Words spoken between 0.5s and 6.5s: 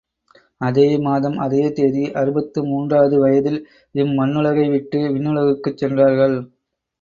அதே மாதம், அதே தேதி, அறுபத்து மூன்றாவது வயதில் இம்மண்ணுலகைவிட்டு, விண்ணுலகுக்குச் சென்றார்கள்.